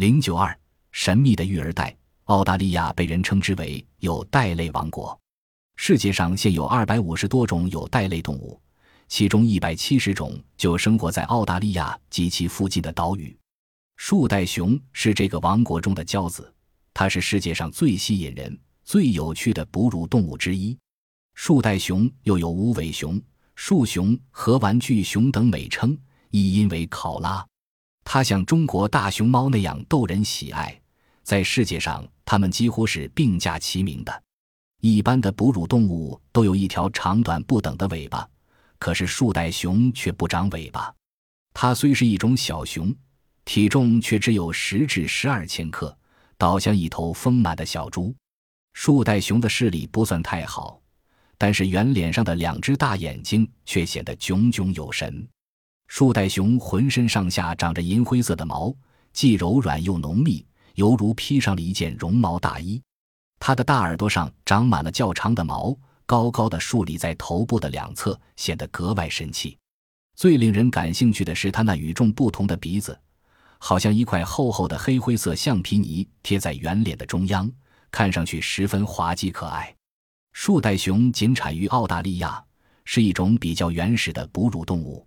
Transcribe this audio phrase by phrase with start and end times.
[0.00, 0.58] 零九二，
[0.92, 1.94] 神秘的育儿袋。
[2.24, 5.20] 澳大利亚被人称之为有袋类王国。
[5.76, 8.58] 世界上现有二百五十多种有袋类动物，
[9.08, 13.36] 其中一百七十种就生活在澳大利亚及其附近的岛屿。
[13.98, 16.50] 树袋熊是这个王国中的骄子，
[16.94, 20.74] 它是世界上最吸引人、最有趣的哺乳动物之一。
[21.34, 23.20] 树袋熊又有无尾熊、
[23.54, 25.94] 树熊和玩具熊等美称，
[26.30, 27.46] 译音为考拉。
[28.12, 30.76] 它像中国大熊猫那样逗人喜爱，
[31.22, 34.22] 在世界上它们几乎是并驾齐名的。
[34.80, 38.28] 一般的哺乳动物都有一条长短不等的尾巴，
[38.80, 40.92] 可是树袋熊却不长尾巴。
[41.54, 42.92] 它虽是一种小熊，
[43.44, 45.96] 体重却只有十至十二千克，
[46.36, 48.12] 倒像一头丰满的小猪。
[48.72, 50.82] 树袋熊的视力不算太好，
[51.38, 55.24] 但是圆脸上的两只大眼睛却显得炯炯有神。
[55.90, 58.72] 树袋熊浑身上下长着银灰色的毛，
[59.12, 62.80] 既柔软又浓密，犹如披上了一件绒毛大衣。
[63.40, 69.58] 它的大耳朵上长满了较长的毛，高高的竖立在头部的两侧，显得格外神气。
[70.14, 72.96] 最令人感兴趣的是它那与众不同的鼻子，
[73.58, 77.50] 好像一块厚厚的黑灰色橡皮泥贴在圆脸的中央，
[77.90, 79.74] 看上去十分滑稽可爱。
[80.34, 82.40] 树袋熊仅产于澳大利亚，
[82.84, 85.04] 是一种比较原始的哺乳动物。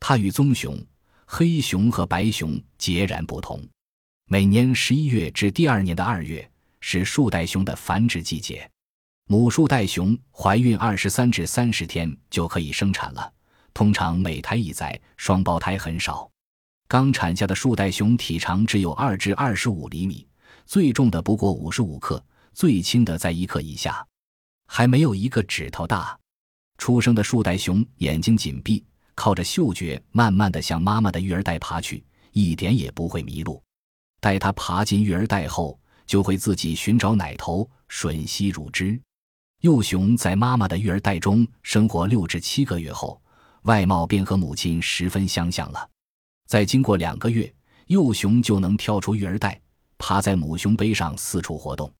[0.00, 0.76] 它与棕熊、
[1.24, 3.60] 黑熊和白熊截然不同。
[4.28, 6.48] 每年十一月至第二年的二月。
[6.88, 8.70] 是树袋熊的繁殖季节，
[9.26, 13.32] 母树袋熊怀孕二十三至三十天就可以生产了，
[13.74, 16.30] 通常每胎一崽，双胞胎很少。
[16.86, 20.28] 刚产下的树袋熊体长只有二至二十五厘米，
[20.64, 24.06] 最重的不过五十五克，最轻的在一克以下，
[24.68, 26.16] 还没有一个指头大。
[26.78, 28.84] 出生的树袋熊眼睛紧闭，
[29.16, 33.60] 靠着嗅觉慢慢地向妈妈的育儿袋爬去，一点也不会迷路。
[34.20, 39.00] 待它爬进育儿袋后，就会自己寻找奶头吮吸乳汁。
[39.62, 43.20] 幼熊在妈妈的育儿袋中生活六至七个月后，
[43.62, 45.88] 外貌便和母亲十分相像了。
[46.46, 47.52] 再经过两个月，
[47.86, 49.60] 幼熊就能跳出育儿袋，
[49.98, 51.90] 趴在母熊背上四处活动。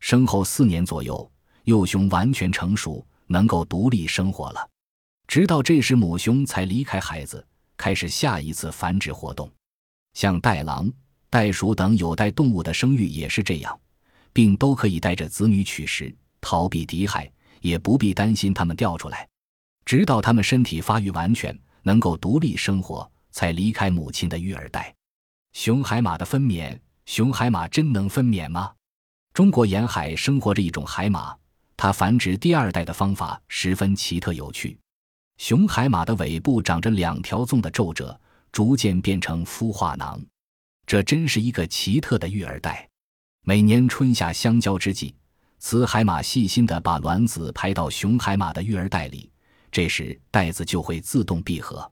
[0.00, 1.30] 生后四年左右，
[1.64, 4.68] 幼熊完全成熟，能够独立生活了。
[5.26, 7.46] 直到这时，母熊才离开孩子，
[7.76, 9.50] 开始下一次繁殖活动，
[10.12, 10.92] 像袋狼。
[11.30, 13.80] 袋鼠等有袋动物的生育也是这样，
[14.32, 17.28] 并都可以带着子女取食，逃避敌害，
[17.60, 19.28] 也不必担心它们掉出来，
[19.84, 24.94] 直到它们身体发育完全，能够独立生活，才离开母亲的育儿袋。
[25.54, 28.72] 雄海马的分娩，雄海马真能分娩吗？
[29.32, 31.36] 中国沿海生活着一种海马，
[31.76, 34.78] 它繁殖第二代的方法十分奇特有趣。
[35.36, 38.18] 雄海马的尾部长着两条纵的皱褶，
[38.52, 40.20] 逐渐变成孵化囊。
[40.86, 42.88] 这真是一个奇特的育儿袋。
[43.42, 45.14] 每年春夏相交之际，
[45.58, 49.30] 雌海马细心地把卵子排到雄海马的育儿袋里，
[49.70, 51.90] 这时袋子就会自动闭合。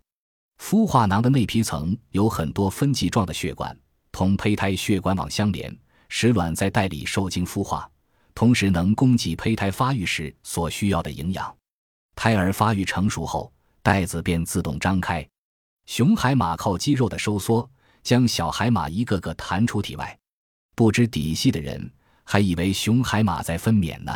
[0.63, 3.77] 孵化囊的内皮层有很多分际状的血管，
[4.13, 5.77] 同胚胎血管网相连，
[6.09, 7.91] 使卵在袋里受精孵化，
[8.35, 11.55] 同时能供给胚胎发育时所需要的营养。
[12.15, 13.53] 胎儿发育成熟后，
[13.83, 15.29] 袋子便自动张开。
[15.87, 17.69] 雄海马靠肌肉的收缩。
[18.03, 20.19] 将小海马一个个弹出体外，
[20.75, 21.89] 不知底细的人
[22.25, 24.13] 还以为雄海马在分娩呢。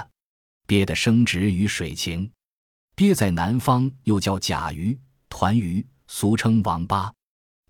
[0.67, 2.29] 鳖的生殖与水情，
[2.97, 7.13] 鳖在南方又叫甲鱼、团鱼，俗称王八。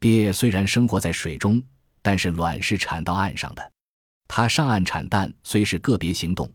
[0.00, 1.62] 鳖虽然生活在水中，
[2.00, 3.72] 但是卵是产到岸上的。
[4.26, 6.50] 它上岸产蛋虽是个别行动，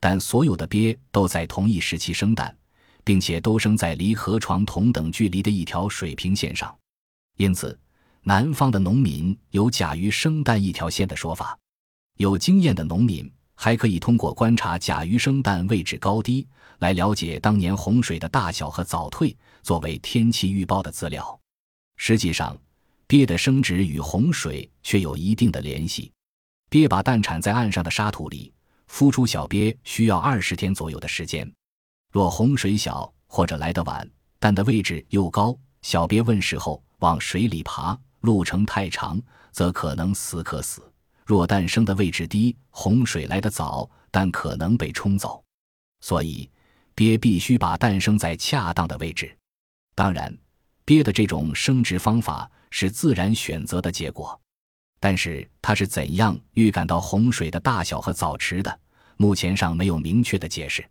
[0.00, 2.56] 但所有的鳖都在同一时期生蛋，
[3.04, 6.76] 并且都生在离河床同等距离的一条水平线上，
[7.36, 7.78] 因此。
[8.24, 11.58] 南方的农民有“甲鱼生蛋一条线”的说法，
[12.18, 16.46] 有经验的农民还可以通过观察甲鱼生蛋位置高低
[16.78, 21.36] 来了解当年洪水的大小和早退，作为天气预报的资料。
[21.96, 22.56] 实际上，
[23.08, 26.12] 鳖的生殖与洪水却有一定的联系。
[26.70, 28.52] 鳖把蛋产在岸上的沙土里，
[28.88, 31.52] 孵出小鳖需要二十天左右的时间。
[32.12, 37.98] 若洪水小或者来得晚，蛋的位置又高，小鳖问世后往水里爬。
[38.20, 39.20] 路程太长，
[39.50, 40.80] 则可能死可死；
[41.26, 45.42] 若诞生的位置低，洪水来得早，但可能被冲走。
[46.02, 46.48] 所以，
[46.94, 49.36] 鳖必须把诞生在恰当的位置。
[49.96, 50.32] 当然，
[50.84, 54.40] 鳖的这种生殖方法是自然选择的结果。
[55.00, 58.80] 但是，它是怎样预感到洪水的大小和早迟的？
[59.16, 60.88] 目前尚没有明确的解释。